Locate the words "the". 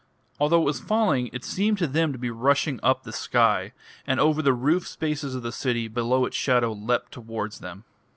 3.03-3.11, 4.41-4.51, 5.43-5.51